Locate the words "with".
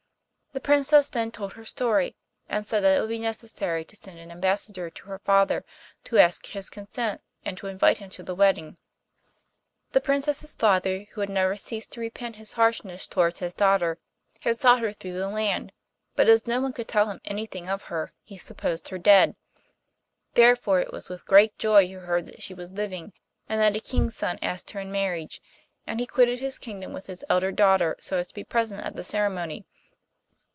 21.07-21.25, 26.91-27.05